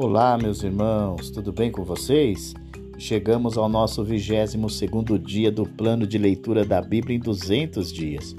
[0.00, 2.54] Olá, meus irmãos, tudo bem com vocês?
[2.96, 8.36] Chegamos ao nosso 22 segundo dia do plano de leitura da Bíblia em 200 dias.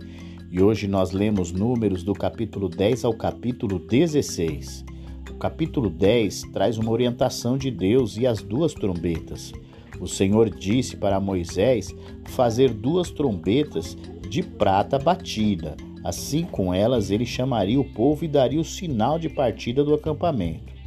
[0.49, 4.85] E hoje nós lemos números do capítulo 10 ao capítulo 16.
[5.31, 9.51] O capítulo 10 traz uma orientação de Deus e as duas trombetas.
[9.99, 11.93] O Senhor disse para Moisés
[12.27, 13.97] fazer duas trombetas
[14.29, 15.75] de prata batida.
[16.05, 20.78] Assim, com elas, ele chamaria o povo e daria o sinal de partida do acampamento.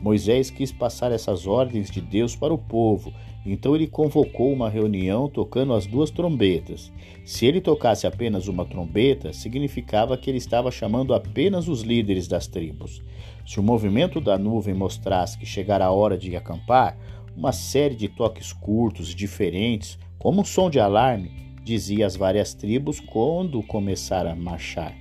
[0.00, 3.12] Moisés quis passar essas ordens de Deus para o povo,
[3.44, 6.92] então ele convocou uma reunião tocando as duas trombetas.
[7.24, 12.46] Se ele tocasse apenas uma trombeta, significava que ele estava chamando apenas os líderes das
[12.46, 13.02] tribos.
[13.46, 16.96] Se o movimento da nuvem mostrasse que chegara a hora de acampar,
[17.36, 21.30] uma série de toques curtos, diferentes, como um som de alarme,
[21.62, 24.99] dizia às várias tribos quando começar a marchar.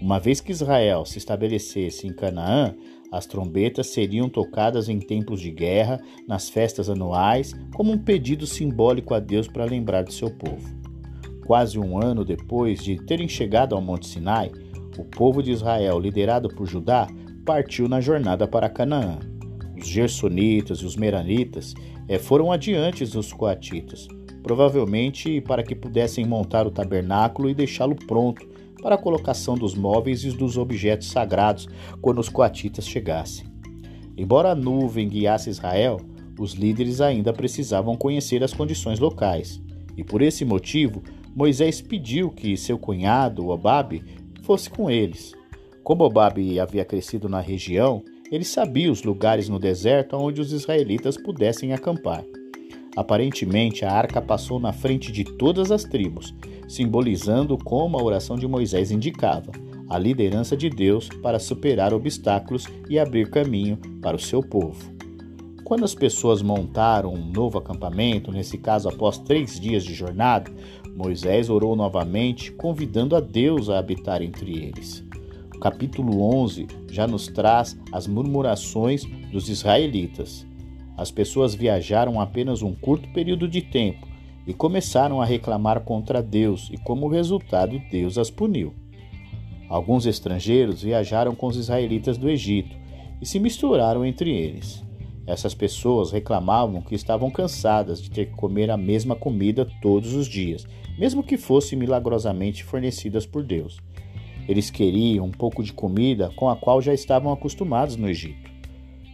[0.00, 2.72] Uma vez que Israel se estabelecesse em Canaã,
[3.10, 9.12] as trombetas seriam tocadas em tempos de guerra, nas festas anuais, como um pedido simbólico
[9.12, 10.78] a Deus para lembrar de seu povo.
[11.44, 14.52] Quase um ano depois de terem chegado ao Monte Sinai,
[14.96, 17.08] o povo de Israel, liderado por Judá,
[17.44, 19.18] partiu na jornada para Canaã.
[19.76, 21.74] Os gersonitas e os meranitas
[22.06, 24.06] eh, foram adiante dos coatitas,
[24.44, 28.46] provavelmente para que pudessem montar o tabernáculo e deixá-lo pronto
[28.82, 31.68] para a colocação dos móveis e dos objetos sagrados
[32.00, 33.46] quando os coatitas chegassem.
[34.16, 36.00] Embora a nuvem guiasse Israel,
[36.38, 39.60] os líderes ainda precisavam conhecer as condições locais,
[39.96, 41.02] e por esse motivo
[41.34, 44.02] Moisés pediu que seu cunhado, Obabe,
[44.42, 45.32] fosse com eles.
[45.84, 51.16] Como Obabe havia crescido na região, ele sabia os lugares no deserto onde os israelitas
[51.16, 52.24] pudessem acampar.
[52.96, 56.34] Aparentemente, a arca passou na frente de todas as tribos,
[56.68, 59.52] simbolizando como a oração de Moisés indicava,
[59.88, 64.92] a liderança de Deus para superar obstáculos e abrir caminho para o seu povo.
[65.64, 70.50] Quando as pessoas montaram um novo acampamento, nesse caso após três dias de jornada,
[70.96, 75.04] Moisés orou novamente, convidando a Deus a habitar entre eles.
[75.54, 80.46] O capítulo 11 já nos traz as murmurações dos israelitas.
[80.98, 84.04] As pessoas viajaram apenas um curto período de tempo
[84.44, 88.74] e começaram a reclamar contra Deus, e como resultado, Deus as puniu.
[89.68, 92.74] Alguns estrangeiros viajaram com os israelitas do Egito
[93.22, 94.82] e se misturaram entre eles.
[95.24, 100.26] Essas pessoas reclamavam que estavam cansadas de ter que comer a mesma comida todos os
[100.26, 100.66] dias,
[100.98, 103.78] mesmo que fossem milagrosamente fornecidas por Deus.
[104.48, 108.47] Eles queriam um pouco de comida com a qual já estavam acostumados no Egito.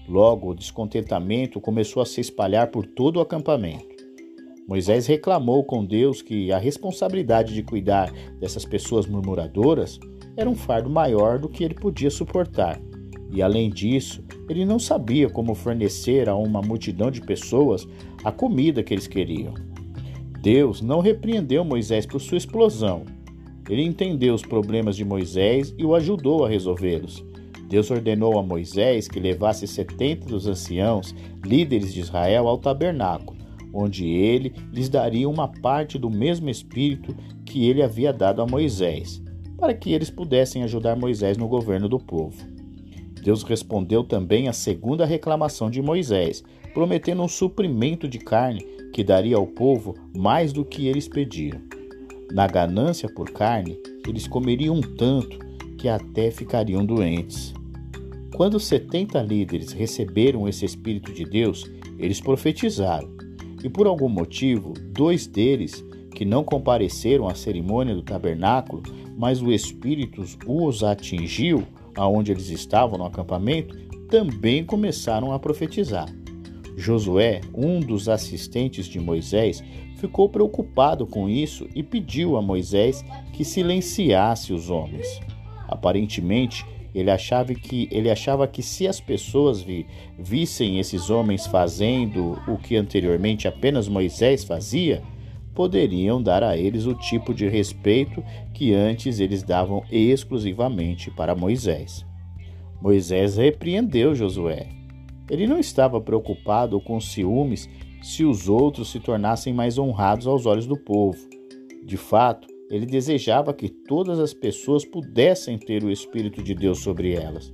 [0.09, 3.95] Logo, o descontentamento começou a se espalhar por todo o acampamento.
[4.67, 8.11] Moisés reclamou com Deus que a responsabilidade de cuidar
[8.41, 9.99] dessas pessoas murmuradoras
[10.37, 12.81] era um fardo maior do que ele podia suportar.
[13.31, 17.87] E além disso, ele não sabia como fornecer a uma multidão de pessoas
[18.23, 19.55] a comida que eles queriam.
[20.41, 23.05] Deus não repreendeu Moisés por sua explosão.
[23.69, 27.25] Ele entendeu os problemas de Moisés e o ajudou a resolvê-los.
[27.75, 31.13] Deus ordenou a Moisés que levasse setenta dos anciãos,
[31.45, 33.37] líderes de Israel, ao tabernáculo,
[33.73, 39.21] onde ele lhes daria uma parte do mesmo espírito que ele havia dado a Moisés,
[39.59, 42.47] para que eles pudessem ajudar Moisés no governo do povo.
[43.21, 49.35] Deus respondeu também à segunda reclamação de Moisés, prometendo um suprimento de carne que daria
[49.35, 51.61] ao povo mais do que eles pediram.
[52.31, 53.77] Na ganância por carne,
[54.07, 55.41] eles comeriam tanto
[55.77, 57.53] que até ficariam doentes.
[58.35, 63.09] Quando os 70 líderes receberam esse Espírito de Deus, eles profetizaram.
[63.63, 68.83] E por algum motivo, dois deles, que não compareceram à cerimônia do tabernáculo,
[69.17, 71.65] mas o Espírito os atingiu
[71.97, 73.77] aonde eles estavam no acampamento,
[74.09, 76.13] também começaram a profetizar.
[76.77, 79.63] Josué, um dos assistentes de Moisés,
[79.97, 85.21] ficou preocupado com isso e pediu a Moisés que silenciasse os homens.
[85.69, 89.87] Aparentemente, ele achava que, ele achava que se as pessoas vi,
[90.19, 95.03] vissem esses homens fazendo o que anteriormente apenas Moisés fazia,
[95.55, 102.05] poderiam dar a eles o tipo de respeito que antes eles davam exclusivamente para Moisés.
[102.81, 104.69] Moisés repreendeu Josué.
[105.31, 107.69] Ele não estava preocupado com ciúmes
[108.03, 111.19] se os outros se tornassem mais honrados aos olhos do povo.
[111.83, 117.13] De fato, ele desejava que todas as pessoas pudessem ter o Espírito de Deus sobre
[117.13, 117.53] elas.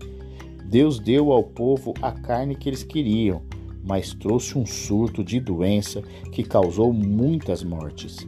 [0.66, 3.42] Deus deu ao povo a carne que eles queriam,
[3.82, 6.02] mas trouxe um surto de doença
[6.32, 8.18] que causou muitas mortes.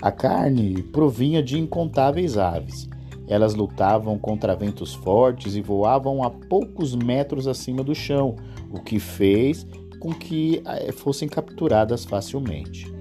[0.00, 2.88] A carne provinha de incontáveis aves.
[3.28, 8.36] Elas lutavam contra ventos fortes e voavam a poucos metros acima do chão,
[8.70, 9.66] o que fez
[10.00, 12.92] com que eh, fossem capturadas facilmente.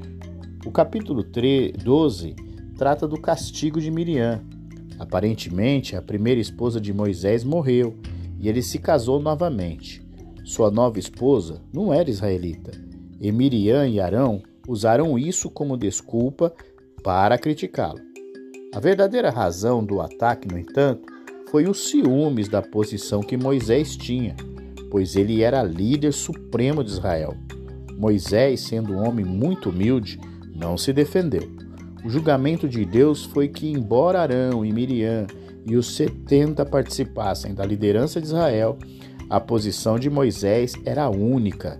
[0.64, 2.36] O capítulo 12
[2.82, 4.42] trata do castigo de Miriam.
[4.98, 7.96] Aparentemente, a primeira esposa de Moisés morreu
[8.40, 10.04] e ele se casou novamente.
[10.44, 12.72] Sua nova esposa não era israelita,
[13.20, 16.52] e Miriam e Arão usaram isso como desculpa
[17.04, 18.00] para criticá-lo.
[18.74, 21.06] A verdadeira razão do ataque, no entanto,
[21.52, 24.36] foi os ciúmes da posição que Moisés tinha,
[24.90, 27.38] pois ele era líder supremo de Israel.
[27.96, 30.20] Moisés, sendo um homem muito humilde,
[30.56, 31.62] não se defendeu.
[32.04, 35.28] O julgamento de Deus foi que, embora Arão e Miriam
[35.66, 38.78] e os setenta participassem da liderança de Israel,
[39.30, 41.80] a posição de Moisés era única.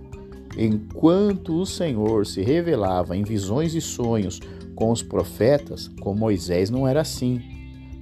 [0.56, 4.38] Enquanto o Senhor se revelava em visões e sonhos
[4.76, 7.40] com os profetas, com Moisés não era assim.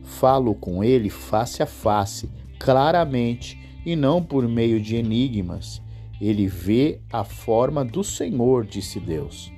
[0.03, 2.29] Falo com ele face a face,
[2.59, 5.81] claramente, e não por meio de enigmas.
[6.21, 9.51] Ele vê a forma do Senhor, disse Deus.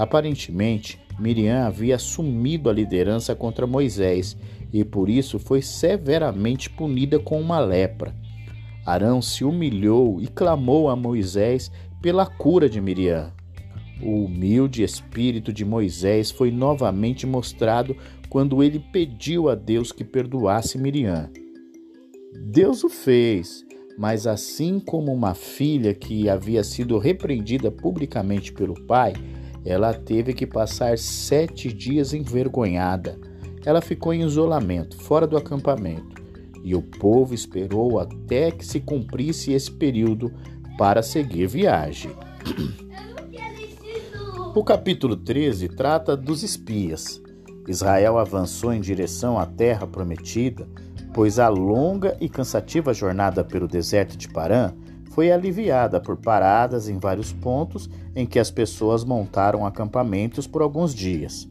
[0.00, 4.34] Aparentemente, Miriam havia assumido a liderança contra Moisés
[4.72, 8.14] e por isso foi severamente punida com uma lepra.
[8.86, 11.70] Arão se humilhou e clamou a Moisés
[12.00, 13.30] pela cura de Miriam.
[14.02, 17.94] O humilde espírito de Moisés foi novamente mostrado
[18.30, 21.28] quando ele pediu a Deus que perdoasse Miriam.
[22.46, 23.66] Deus o fez,
[23.98, 29.12] mas assim como uma filha que havia sido repreendida publicamente pelo pai,
[29.64, 33.18] ela teve que passar sete dias envergonhada.
[33.64, 36.20] Ela ficou em isolamento, fora do acampamento,
[36.64, 40.32] e o povo esperou até que se cumprisse esse período
[40.78, 42.10] para seguir viagem.
[44.54, 47.22] O capítulo 13 trata dos espias.
[47.68, 50.66] Israel avançou em direção à terra prometida,
[51.12, 54.72] pois a longa e cansativa jornada pelo deserto de Parã
[55.10, 60.94] foi aliviada por paradas em vários pontos em que as pessoas montaram acampamentos por alguns
[60.94, 61.48] dias.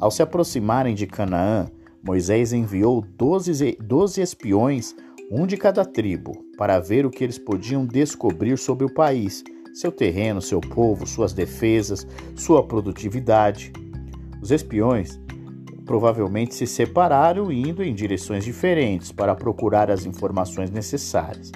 [0.00, 1.66] Ao se aproximarem de Canaã,
[2.02, 3.76] Moisés enviou doze,
[4.20, 4.94] espiões,
[5.30, 9.42] um de cada tribo, para ver o que eles podiam descobrir sobre o país,
[9.72, 12.06] seu terreno, seu povo, suas defesas,
[12.36, 13.72] sua produtividade.
[14.40, 15.18] Os espiões
[15.84, 21.50] provavelmente se separaram indo em direções diferentes para procurar as informações necessárias.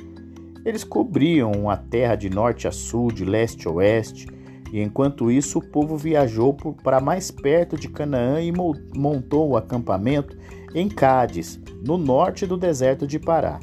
[0.64, 4.26] Eles cobriam a terra de norte a sul, de leste a oeste,
[4.72, 10.36] e enquanto isso o povo viajou para mais perto de Canaã e montou o acampamento
[10.74, 13.58] em Cádiz, no norte do deserto de Pará,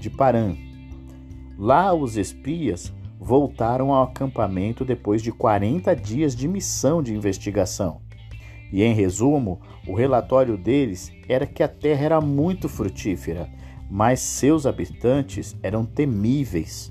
[0.00, 0.54] de Parã.
[1.56, 8.00] Lá os espias voltaram ao acampamento depois de 40 dias de missão de investigação.
[8.72, 13.48] E em resumo, o relatório deles era que a terra era muito frutífera
[13.92, 16.90] mas seus habitantes eram temíveis.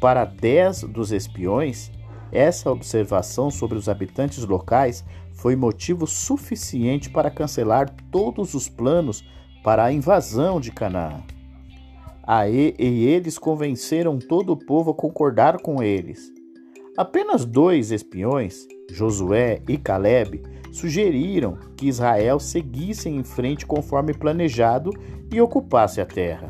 [0.00, 1.92] Para dez dos espiões,
[2.32, 5.04] essa observação sobre os habitantes locais
[5.34, 9.24] foi motivo suficiente para cancelar todos os planos
[9.62, 11.22] para a invasão de Canaã.
[12.20, 16.32] Aí, e eles convenceram todo o povo a concordar com eles.
[16.96, 24.90] Apenas dois espiões, Josué e Caleb, sugeriram que Israel seguisse em frente conforme planejado
[25.30, 26.48] e ocupasse a terra.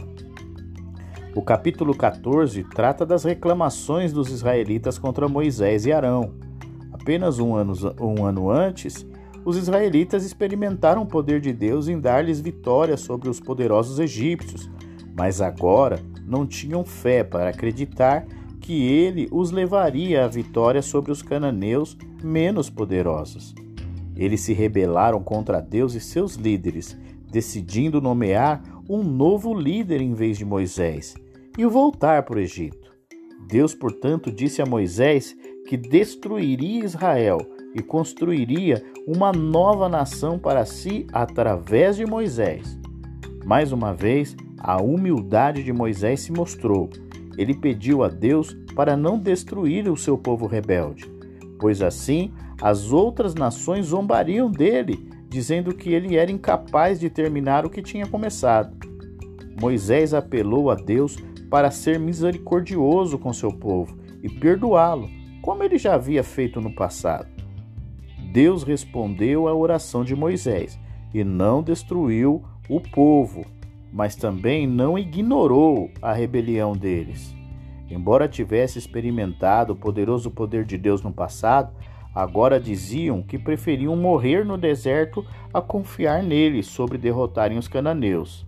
[1.34, 6.34] O capítulo 14 trata das reclamações dos israelitas contra Moisés e Arão.
[6.92, 9.04] Apenas um ano, um ano antes,
[9.44, 14.70] os israelitas experimentaram o poder de Deus em dar-lhes vitória sobre os poderosos egípcios,
[15.12, 18.24] mas agora não tinham fé para acreditar
[18.66, 23.54] que ele os levaria à vitória sobre os cananeus menos poderosos.
[24.16, 26.98] Eles se rebelaram contra Deus e seus líderes,
[27.30, 31.14] decidindo nomear um novo líder em vez de Moisés
[31.56, 32.90] e o voltar para o Egito.
[33.46, 35.36] Deus, portanto, disse a Moisés
[35.68, 37.38] que destruiria Israel
[37.72, 42.76] e construiria uma nova nação para si através de Moisés.
[43.44, 46.90] Mais uma vez, a humildade de Moisés se mostrou.
[47.36, 51.04] Ele pediu a Deus para não destruir o seu povo rebelde,
[51.58, 57.70] pois assim as outras nações zombariam dele, dizendo que ele era incapaz de terminar o
[57.70, 58.76] que tinha começado.
[59.60, 61.16] Moisés apelou a Deus
[61.50, 65.08] para ser misericordioso com seu povo e perdoá-lo,
[65.42, 67.28] como ele já havia feito no passado.
[68.32, 70.78] Deus respondeu à oração de Moisés
[71.14, 73.46] e não destruiu o povo,
[73.96, 77.34] mas também não ignorou a rebelião deles.
[77.90, 81.72] Embora tivesse experimentado o poderoso poder de Deus no passado,
[82.16, 85.22] Agora diziam que preferiam morrer no deserto
[85.52, 88.46] a confiar nele sobre derrotarem os cananeus.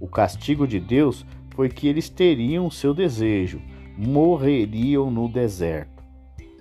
[0.00, 3.60] O castigo de Deus foi que eles teriam seu desejo,
[3.98, 6.04] morreriam no deserto.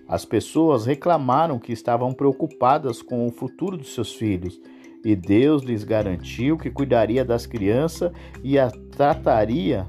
[0.07, 4.59] As pessoas reclamaram que estavam preocupadas com o futuro dos seus filhos,
[5.03, 8.11] e Deus lhes garantiu que cuidaria das crianças
[8.43, 9.85] e as trataria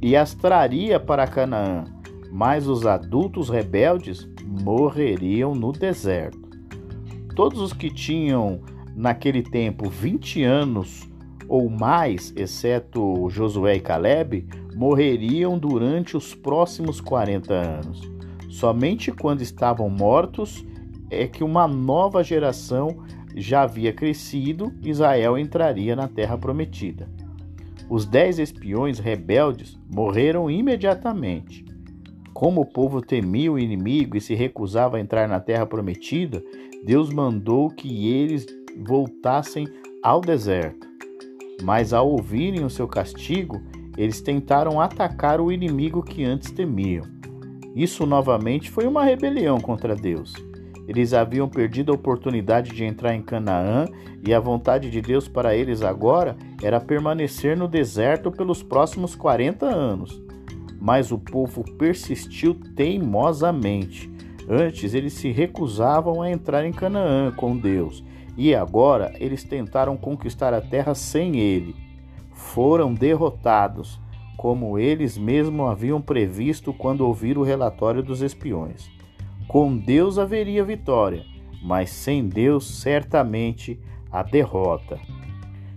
[0.00, 1.84] e as traria para Canaã.
[2.30, 6.40] Mas os adultos rebeldes morreriam no deserto.
[7.36, 8.60] Todos os que tinham
[8.94, 11.08] naquele tempo 20 anos
[11.48, 18.00] ou mais, exceto Josué e Caleb, morreriam durante os próximos 40 anos.
[18.48, 20.64] Somente quando estavam mortos
[21.10, 27.08] é que uma nova geração já havia crescido, Israel entraria na terra prometida.
[27.88, 31.64] Os dez espiões rebeldes morreram imediatamente.
[32.32, 36.42] Como o povo temia o inimigo e se recusava a entrar na terra prometida,
[36.84, 38.46] Deus mandou que eles
[38.86, 39.68] voltassem
[40.02, 40.86] ao deserto.
[41.62, 43.60] Mas ao ouvirem o seu castigo,
[43.96, 47.04] eles tentaram atacar o inimigo que antes temiam.
[47.74, 50.34] Isso novamente foi uma rebelião contra Deus.
[50.94, 53.86] Eles haviam perdido a oportunidade de entrar em Canaã
[54.22, 59.64] e a vontade de Deus para eles agora era permanecer no deserto pelos próximos 40
[59.64, 60.22] anos.
[60.78, 64.12] Mas o povo persistiu teimosamente.
[64.46, 68.04] Antes eles se recusavam a entrar em Canaã com Deus
[68.36, 71.74] e agora eles tentaram conquistar a terra sem ele.
[72.34, 73.98] Foram derrotados,
[74.36, 78.90] como eles mesmos haviam previsto quando ouviram o relatório dos espiões.
[79.48, 81.24] Com Deus haveria vitória,
[81.62, 83.78] mas sem Deus certamente
[84.10, 84.98] a derrota.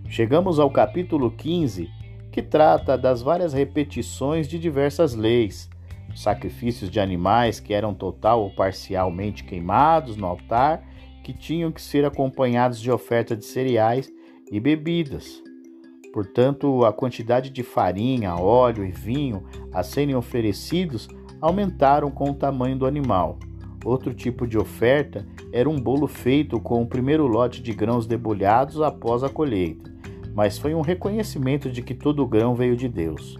[0.08, 1.88] Chegamos ao capítulo 15,
[2.32, 5.68] que trata das várias repetições de diversas leis,
[6.14, 10.82] sacrifícios de animais que eram total ou parcialmente queimados no altar
[11.22, 14.08] que tinham que ser acompanhados de oferta de cereais
[14.50, 15.42] e bebidas.
[16.12, 21.08] Portanto, a quantidade de farinha, óleo e vinho a serem oferecidos
[21.40, 23.38] aumentaram com o tamanho do animal.
[23.84, 28.80] Outro tipo de oferta era um bolo feito com o primeiro lote de grãos debulhados
[28.80, 29.92] após a colheita,
[30.34, 33.36] mas foi um reconhecimento de que todo o grão veio de Deus.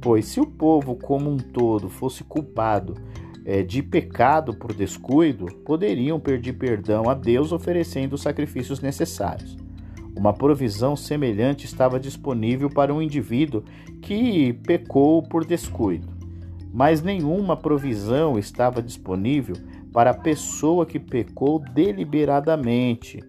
[0.00, 2.94] Pois se o povo como um todo fosse culpado
[3.44, 9.56] é, de pecado por descuido poderiam pedir perdão a Deus oferecendo os sacrifícios necessários.
[10.16, 13.64] Uma provisão semelhante estava disponível para um indivíduo
[14.00, 16.08] que pecou por descuido,
[16.72, 19.56] mas nenhuma provisão estava disponível
[19.94, 23.22] para a pessoa que pecou deliberadamente.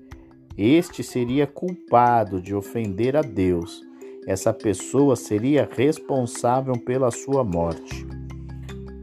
[0.58, 3.84] Este seria culpado de ofender a Deus.
[4.26, 8.08] Essa pessoa seria responsável pela sua morte.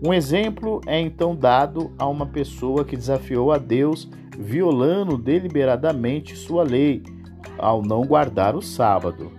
[0.04, 6.64] Um exemplo é então dado a uma pessoa que desafiou a Deus violando deliberadamente sua
[6.64, 7.04] lei
[7.56, 9.30] ao não guardar o sábado.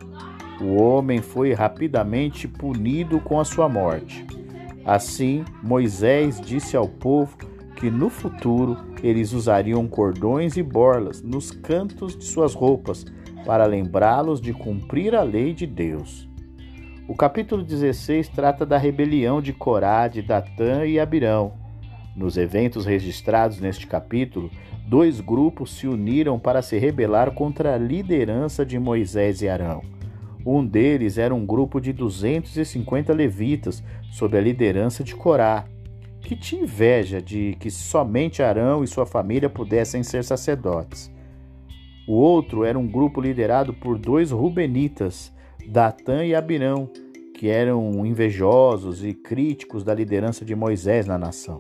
[0.62, 4.26] O homem foi rapidamente punido com a sua morte.
[4.86, 7.38] Assim, Moisés disse ao povo
[7.84, 13.06] que no futuro eles usariam cordões e borlas nos cantos de suas roupas
[13.46, 16.26] para lembrá-los de cumprir a lei de Deus.
[17.10, 21.56] O capítulo 16 trata da rebelião de Corá, de Datã e Abirão.
[22.16, 24.50] Nos eventos registrados neste capítulo,
[24.88, 29.82] dois grupos se uniram para se rebelar contra a liderança de Moisés e Arão.
[30.46, 35.66] Um deles era um grupo de 250 levitas, sob a liderança de Corá,
[36.24, 41.12] que tinha inveja de que somente Arão e sua família pudessem ser sacerdotes.
[42.08, 45.34] O outro era um grupo liderado por dois rubenitas,
[45.68, 46.90] Datã e Abirão,
[47.36, 51.60] que eram invejosos e críticos da liderança de Moisés na nação.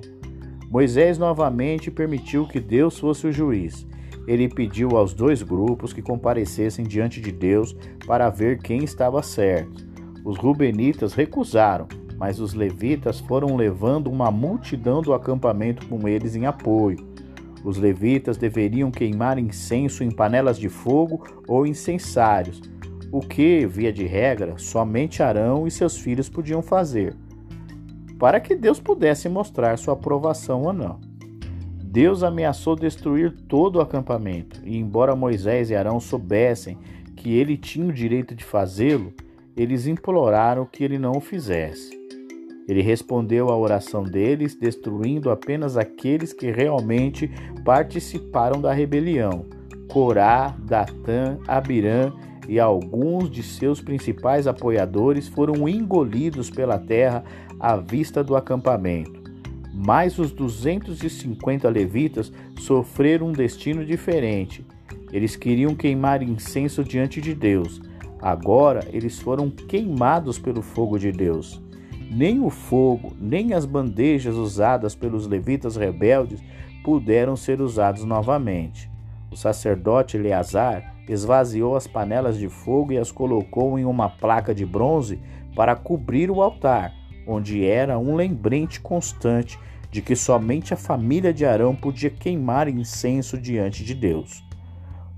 [0.70, 3.86] Moisés novamente permitiu que Deus fosse o juiz.
[4.28, 7.76] Ele pediu aos dois grupos que comparecessem diante de Deus
[8.08, 9.86] para ver quem estava certo.
[10.24, 11.88] Os rubenitas recusaram,
[12.24, 17.06] mas os levitas foram levando uma multidão do acampamento com eles em apoio.
[17.66, 22.62] Os levitas deveriam queimar incenso em panelas de fogo ou incensários,
[23.12, 27.14] o que, via de regra, somente Arão e seus filhos podiam fazer,
[28.18, 31.02] para que Deus pudesse mostrar sua aprovação ou não.
[31.84, 36.78] Deus ameaçou destruir todo o acampamento, e embora Moisés e Arão soubessem
[37.18, 39.14] que ele tinha o direito de fazê-lo,
[39.58, 42.03] eles imploraram que ele não o fizesse.
[42.68, 47.30] Ele respondeu à oração deles, destruindo apenas aqueles que realmente
[47.66, 49.46] participaram da rebelião:
[49.90, 52.14] Corá, Datã, Abirã
[52.48, 57.24] e alguns de seus principais apoiadores foram engolidos pela terra
[57.60, 59.22] à vista do acampamento.
[59.74, 64.66] Mas os 250 levitas sofreram um destino diferente.
[65.12, 67.82] Eles queriam queimar incenso diante de Deus.
[68.22, 71.63] Agora eles foram queimados pelo fogo de Deus.
[72.14, 76.44] Nem o fogo, nem as bandejas usadas pelos levitas rebeldes
[76.84, 78.90] puderam ser usados novamente.
[79.32, 84.64] O sacerdote Eleazar esvaziou as panelas de fogo e as colocou em uma placa de
[84.64, 85.20] bronze
[85.56, 86.94] para cobrir o altar,
[87.26, 93.40] onde era um lembrete constante de que somente a família de Arão podia queimar incenso
[93.40, 94.44] diante de Deus.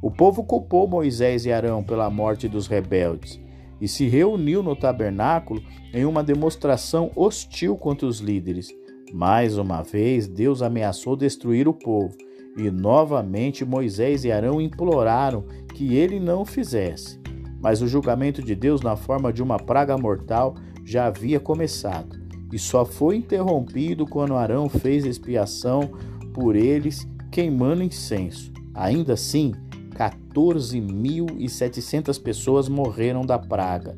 [0.02, 3.45] O povo culpou Moisés e Arão pela morte dos rebeldes
[3.80, 5.62] e se reuniu no tabernáculo
[5.94, 8.70] em uma demonstração hostil contra os líderes.
[9.14, 12.16] Mais uma vez, Deus ameaçou destruir o povo,
[12.58, 17.20] e novamente Moisés e Arão imploraram que ele não o fizesse.
[17.62, 22.20] Mas o julgamento de Deus, na forma de uma praga mortal, já havia começado,
[22.52, 25.92] e só foi interrompido quando Arão fez expiação
[26.34, 28.52] por eles, queimando incenso.
[28.74, 29.54] Ainda assim,
[29.96, 33.98] 14.700 pessoas morreram da praga,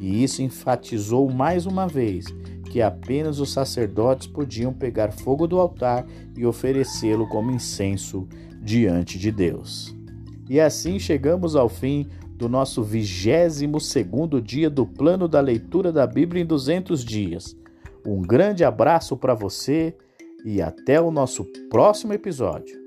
[0.00, 2.26] e isso enfatizou mais uma vez
[2.70, 8.28] que apenas os sacerdotes podiam pegar fogo do altar e oferecê-lo como incenso
[8.60, 9.96] diante de Deus.
[10.48, 16.06] E assim chegamos ao fim do nosso 22 segundo dia do plano da leitura da
[16.06, 17.56] Bíblia em 200 dias.
[18.06, 19.94] Um grande abraço para você
[20.44, 22.77] e até o nosso próximo episódio.